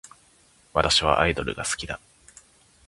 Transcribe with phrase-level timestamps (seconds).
[0.73, 1.99] 私はアイドルが好きだ